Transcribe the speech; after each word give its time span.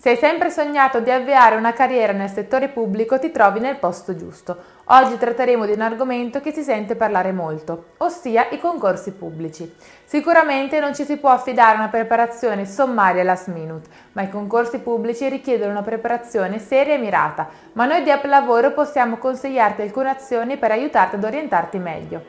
Se 0.00 0.10
hai 0.10 0.16
sempre 0.16 0.48
sognato 0.48 1.00
di 1.00 1.10
avviare 1.10 1.56
una 1.56 1.72
carriera 1.72 2.12
nel 2.12 2.30
settore 2.30 2.68
pubblico, 2.68 3.18
ti 3.18 3.32
trovi 3.32 3.58
nel 3.58 3.78
posto 3.78 4.14
giusto. 4.14 4.56
Oggi 4.84 5.18
tratteremo 5.18 5.66
di 5.66 5.72
un 5.72 5.80
argomento 5.80 6.40
che 6.40 6.52
si 6.52 6.62
sente 6.62 6.94
parlare 6.94 7.32
molto, 7.32 7.86
ossia 7.96 8.46
i 8.50 8.60
concorsi 8.60 9.10
pubblici. 9.10 9.74
Sicuramente 10.04 10.78
non 10.78 10.94
ci 10.94 11.02
si 11.02 11.16
può 11.16 11.30
affidare 11.30 11.78
una 11.78 11.88
preparazione 11.88 12.64
sommaria 12.64 13.24
last 13.24 13.48
minute, 13.48 13.88
ma 14.12 14.22
i 14.22 14.30
concorsi 14.30 14.78
pubblici 14.78 15.28
richiedono 15.28 15.72
una 15.72 15.82
preparazione 15.82 16.60
seria 16.60 16.94
e 16.94 16.98
mirata, 16.98 17.48
ma 17.72 17.84
noi 17.84 18.04
di 18.04 18.12
App 18.12 18.24
Lavoro 18.26 18.70
possiamo 18.70 19.16
consigliarti 19.16 19.82
alcune 19.82 20.10
azioni 20.10 20.58
per 20.58 20.70
aiutarti 20.70 21.16
ad 21.16 21.24
orientarti 21.24 21.78
meglio. 21.78 22.22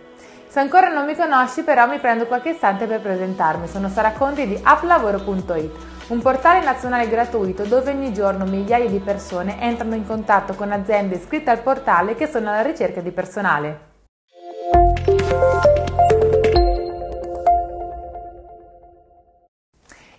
Se 0.48 0.60
ancora 0.60 0.90
non 0.90 1.06
mi 1.06 1.16
conosci 1.16 1.62
però 1.62 1.88
mi 1.88 2.00
prendo 2.00 2.26
qualche 2.26 2.50
istante 2.50 2.88
per 2.88 3.00
presentarmi, 3.00 3.68
sono 3.68 3.90
Sara 3.90 4.14
Conti 4.14 4.48
di 4.48 4.60
applavoro.it 4.60 5.99
un 6.10 6.22
portale 6.22 6.64
nazionale 6.64 7.08
gratuito 7.08 7.66
dove 7.66 7.92
ogni 7.92 8.12
giorno 8.12 8.46
migliaia 8.46 8.90
di 8.90 9.00
persone 9.00 9.62
entrano 9.62 9.94
in 9.94 10.08
contatto 10.08 10.54
con 10.56 10.72
aziende 10.72 11.16
iscritte 11.16 11.52
al 11.52 11.62
portale 11.62 12.16
che 12.16 12.28
sono 12.28 12.50
alla 12.50 12.64
ricerca 12.64 13.00
di 13.00 13.12
personale. 13.12 13.88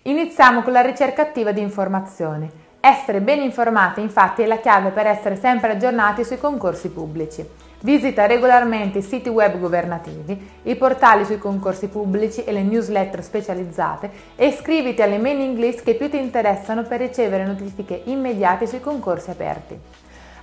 Iniziamo 0.03 0.63
con 0.63 0.71
la 0.71 0.81
ricerca 0.81 1.23
attiva 1.23 1.51
di 1.51 1.61
informazioni. 1.61 2.49
Essere 2.83 3.21
ben 3.21 3.41
informati 3.41 4.01
infatti 4.01 4.41
è 4.41 4.47
la 4.47 4.57
chiave 4.57 4.89
per 4.89 5.05
essere 5.05 5.35
sempre 5.35 5.73
aggiornati 5.73 6.23
sui 6.23 6.39
concorsi 6.39 6.89
pubblici. 6.89 7.47
Visita 7.81 8.25
regolarmente 8.25 8.97
i 8.97 9.03
siti 9.03 9.29
web 9.29 9.59
governativi, 9.59 10.49
i 10.63 10.75
portali 10.75 11.23
sui 11.23 11.37
concorsi 11.37 11.89
pubblici 11.89 12.43
e 12.43 12.51
le 12.51 12.63
newsletter 12.63 13.23
specializzate 13.23 14.09
e 14.35 14.47
iscriviti 14.47 15.03
alle 15.03 15.19
mailing 15.19 15.59
list 15.59 15.83
che 15.83 15.93
più 15.93 16.09
ti 16.09 16.17
interessano 16.17 16.81
per 16.81 17.01
ricevere 17.01 17.45
notifiche 17.45 18.01
immediate 18.05 18.65
sui 18.65 18.79
concorsi 18.79 19.29
aperti. 19.29 19.79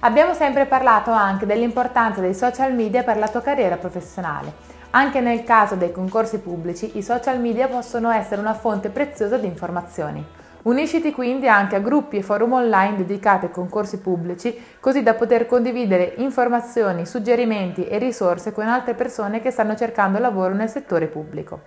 Abbiamo 0.01 0.33
sempre 0.33 0.67
parlato 0.67 1.11
anche 1.11 1.45
dell'importanza 1.45 2.21
dei 2.21 2.35
social 2.35 2.73
media 2.73 3.03
per 3.03 3.19
la 3.19 3.27
tua 3.27 3.43
carriera 3.43 3.79
professionale. 3.79 4.77
Anche 4.91 5.19
nel 5.19 5.43
caso 5.43 5.75
dei 5.75 5.91
concorsi 5.91 6.39
pubblici, 6.39 6.97
i 6.99 7.03
social 7.03 7.41
media 7.41 7.67
possono 7.67 8.13
essere 8.13 8.41
una 8.41 8.55
fonte 8.55 8.91
preziosa 8.91 9.37
di 9.39 9.47
informazioni. 9.47 10.25
Unisciti 10.63 11.13
quindi 11.13 11.49
anche 11.49 11.77
a 11.77 11.81
gruppi 11.81 12.17
e 12.17 12.23
forum 12.23 12.53
online 12.53 12.97
dedicati 12.97 13.47
ai 13.47 13.51
concorsi 13.53 14.01
pubblici, 14.01 14.61
così 14.81 15.05
da 15.05 15.15
poter 15.15 15.47
condividere 15.47 16.15
informazioni, 16.17 17.07
suggerimenti 17.07 17.87
e 17.87 17.99
risorse 17.99 18.53
con 18.53 18.67
altre 18.67 18.95
persone 18.95 19.41
che 19.41 19.53
stanno 19.53 19.77
cercando 19.77 20.19
lavoro 20.19 20.55
nel 20.55 20.69
settore 20.69 21.07
pubblico. 21.07 21.61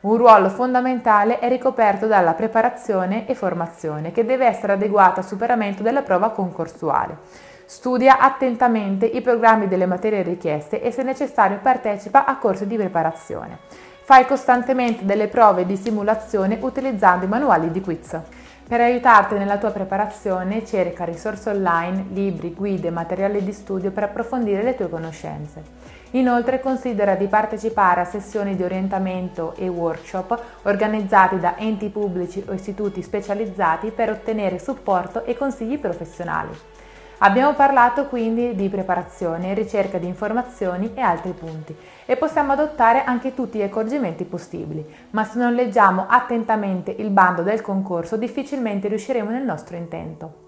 Un 0.00 0.18
ruolo 0.18 0.50
fondamentale 0.50 1.38
è 1.38 1.48
ricoperto 1.48 2.06
dalla 2.06 2.34
preparazione 2.34 3.26
e 3.26 3.34
formazione, 3.34 4.12
che 4.12 4.26
deve 4.26 4.44
essere 4.44 4.74
adeguata 4.74 5.20
al 5.20 5.26
superamento 5.26 5.82
della 5.82 6.02
prova 6.02 6.30
concorsuale. 6.30 7.16
Studia 7.64 8.18
attentamente 8.18 9.06
i 9.06 9.22
programmi 9.22 9.68
delle 9.68 9.86
materie 9.86 10.22
richieste 10.22 10.82
e 10.82 10.90
se 10.90 11.02
necessario 11.02 11.60
partecipa 11.62 12.26
a 12.26 12.36
corsi 12.36 12.66
di 12.66 12.76
preparazione. 12.76 13.58
Fai 14.06 14.26
costantemente 14.26 15.06
delle 15.06 15.28
prove 15.28 15.64
di 15.64 15.78
simulazione 15.78 16.58
utilizzando 16.60 17.24
i 17.24 17.28
manuali 17.28 17.70
di 17.70 17.80
quiz. 17.80 18.14
Per 18.68 18.78
aiutarti 18.78 19.32
nella 19.32 19.56
tua 19.56 19.70
preparazione 19.70 20.62
cerca 20.66 21.04
risorse 21.04 21.48
online, 21.48 22.08
libri, 22.10 22.52
guide, 22.52 22.90
materiali 22.90 23.42
di 23.42 23.52
studio 23.52 23.92
per 23.92 24.02
approfondire 24.02 24.62
le 24.62 24.74
tue 24.74 24.90
conoscenze. 24.90 25.62
Inoltre 26.10 26.60
considera 26.60 27.14
di 27.14 27.28
partecipare 27.28 28.02
a 28.02 28.04
sessioni 28.04 28.54
di 28.56 28.62
orientamento 28.62 29.54
e 29.56 29.68
workshop 29.68 30.38
organizzati 30.64 31.40
da 31.40 31.56
enti 31.56 31.88
pubblici 31.88 32.44
o 32.46 32.52
istituti 32.52 33.00
specializzati 33.00 33.90
per 33.90 34.10
ottenere 34.10 34.58
supporto 34.58 35.24
e 35.24 35.34
consigli 35.34 35.78
professionali. 35.78 36.50
Abbiamo 37.18 37.54
parlato 37.54 38.06
quindi 38.06 38.54
di 38.56 38.68
preparazione, 38.68 39.54
ricerca 39.54 39.98
di 39.98 40.06
informazioni 40.06 40.92
e 40.94 41.00
altri 41.00 41.32
punti 41.32 41.74
e 42.06 42.16
possiamo 42.16 42.52
adottare 42.52 43.04
anche 43.04 43.34
tutti 43.34 43.58
gli 43.58 43.62
accorgimenti 43.62 44.24
possibili, 44.24 44.84
ma 45.10 45.24
se 45.24 45.38
non 45.38 45.54
leggiamo 45.54 46.06
attentamente 46.08 46.90
il 46.90 47.10
bando 47.10 47.42
del 47.42 47.60
concorso 47.60 48.16
difficilmente 48.16 48.88
riusciremo 48.88 49.30
nel 49.30 49.44
nostro 49.44 49.76
intento. 49.76 50.42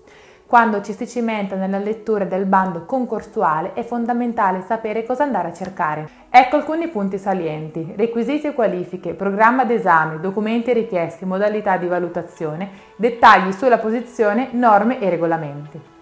Quando 0.47 0.81
ci 0.81 0.93
si 0.93 1.09
cimenta 1.09 1.57
nella 1.57 1.79
lettura 1.79 2.25
del 2.25 2.45
bando 2.45 2.85
concorsuale 2.85 3.73
è 3.73 3.83
fondamentale 3.83 4.63
sapere 4.63 5.05
cosa 5.05 5.25
andare 5.25 5.49
a 5.49 5.53
cercare. 5.53 6.09
Ecco 6.31 6.57
alcuni 6.57 6.89
punti 6.89 7.19
salienti. 7.19 7.95
Requisiti 7.97 8.47
e 8.47 8.55
qualifiche, 8.55 9.15
programma 9.15 9.65
d'esame, 9.65 10.21
documenti 10.21 10.73
richiesti, 10.73 11.25
modalità 11.25 11.77
di 11.79 11.89
valutazione, 11.89 12.71
dettagli 12.95 13.51
sulla 13.53 13.79
posizione, 13.79 14.51
norme 14.53 15.01
e 15.01 15.11
regolamenti. 15.11 15.95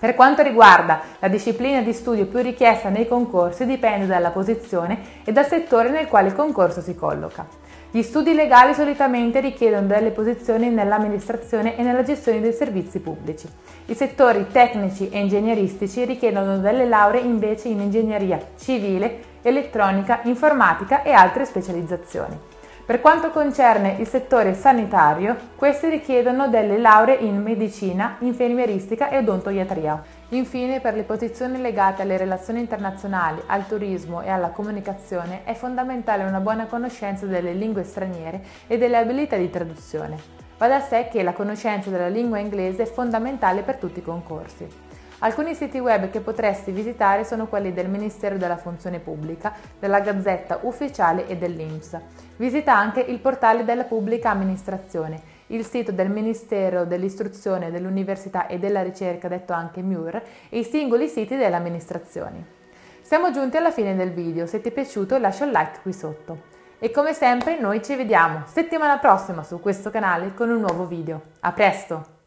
Per 0.00 0.14
quanto 0.14 0.40
riguarda 0.40 1.02
la 1.18 1.28
disciplina 1.28 1.82
di 1.82 1.92
studio 1.92 2.24
più 2.24 2.40
richiesta 2.40 2.88
nei 2.88 3.06
concorsi 3.06 3.66
dipende 3.66 4.06
dalla 4.06 4.30
posizione 4.30 4.98
e 5.24 5.30
dal 5.30 5.44
settore 5.44 5.90
nel 5.90 6.06
quale 6.06 6.28
il 6.28 6.34
concorso 6.34 6.80
si 6.80 6.94
colloca. 6.94 7.46
Gli 7.90 8.00
studi 8.00 8.32
legali 8.32 8.72
solitamente 8.72 9.40
richiedono 9.40 9.86
delle 9.86 10.10
posizioni 10.10 10.70
nell'amministrazione 10.70 11.76
e 11.76 11.82
nella 11.82 12.02
gestione 12.02 12.40
dei 12.40 12.54
servizi 12.54 13.00
pubblici. 13.00 13.46
I 13.86 13.94
settori 13.94 14.46
tecnici 14.50 15.10
e 15.10 15.18
ingegneristici 15.18 16.06
richiedono 16.06 16.56
delle 16.56 16.86
lauree 16.86 17.20
invece 17.20 17.68
in 17.68 17.80
ingegneria 17.80 18.40
civile, 18.58 19.20
elettronica, 19.42 20.20
informatica 20.22 21.02
e 21.02 21.12
altre 21.12 21.44
specializzazioni. 21.44 22.38
Per 22.90 23.00
quanto 23.00 23.30
concerne 23.30 23.98
il 24.00 24.08
settore 24.08 24.52
sanitario, 24.52 25.36
questi 25.54 25.88
richiedono 25.88 26.48
delle 26.48 26.76
lauree 26.76 27.18
in 27.18 27.40
medicina, 27.40 28.16
infermieristica 28.18 29.10
e 29.10 29.18
odontoiatria. 29.18 30.02
Infine, 30.30 30.80
per 30.80 30.94
le 30.96 31.04
posizioni 31.04 31.60
legate 31.60 32.02
alle 32.02 32.16
relazioni 32.16 32.58
internazionali, 32.58 33.40
al 33.46 33.68
turismo 33.68 34.22
e 34.22 34.28
alla 34.28 34.48
comunicazione 34.48 35.44
è 35.44 35.54
fondamentale 35.54 36.24
una 36.24 36.40
buona 36.40 36.66
conoscenza 36.66 37.26
delle 37.26 37.52
lingue 37.52 37.84
straniere 37.84 38.42
e 38.66 38.76
delle 38.76 38.96
abilità 38.96 39.36
di 39.36 39.50
traduzione. 39.50 40.16
Va 40.58 40.66
da 40.66 40.80
sé 40.80 41.06
che 41.12 41.22
la 41.22 41.32
conoscenza 41.32 41.90
della 41.90 42.08
lingua 42.08 42.40
inglese 42.40 42.82
è 42.82 42.86
fondamentale 42.86 43.62
per 43.62 43.76
tutti 43.76 44.00
i 44.00 44.02
concorsi. 44.02 44.89
Alcuni 45.22 45.54
siti 45.54 45.78
web 45.78 46.08
che 46.08 46.20
potresti 46.20 46.70
visitare 46.70 47.24
sono 47.24 47.46
quelli 47.46 47.74
del 47.74 47.90
Ministero 47.90 48.38
della 48.38 48.56
Funzione 48.56 49.00
Pubblica, 49.00 49.52
della 49.78 50.00
Gazzetta 50.00 50.60
Ufficiale 50.62 51.26
e 51.26 51.36
dell'INPS. 51.36 51.98
Visita 52.36 52.74
anche 52.74 53.00
il 53.00 53.18
portale 53.18 53.64
della 53.64 53.84
Pubblica 53.84 54.30
Amministrazione, 54.30 55.20
il 55.48 55.66
sito 55.66 55.92
del 55.92 56.08
Ministero 56.08 56.86
dell'Istruzione, 56.86 57.70
dell'Università 57.70 58.46
e 58.46 58.58
della 58.58 58.82
Ricerca, 58.82 59.28
detto 59.28 59.52
anche 59.52 59.82
MUR, 59.82 60.22
e 60.48 60.58
i 60.58 60.64
singoli 60.64 61.06
siti 61.06 61.36
delle 61.36 61.56
amministrazioni. 61.56 62.42
Siamo 63.02 63.30
giunti 63.30 63.58
alla 63.58 63.72
fine 63.72 63.94
del 63.94 64.12
video, 64.12 64.46
se 64.46 64.62
ti 64.62 64.70
è 64.70 64.72
piaciuto 64.72 65.18
lascia 65.18 65.44
un 65.44 65.50
like 65.50 65.80
qui 65.82 65.92
sotto. 65.92 66.48
E 66.78 66.90
come 66.90 67.12
sempre 67.12 67.60
noi 67.60 67.84
ci 67.84 67.94
vediamo 67.94 68.44
settimana 68.46 68.96
prossima 68.96 69.42
su 69.42 69.60
questo 69.60 69.90
canale 69.90 70.32
con 70.32 70.48
un 70.48 70.60
nuovo 70.60 70.86
video. 70.86 71.20
A 71.40 71.52
presto! 71.52 72.19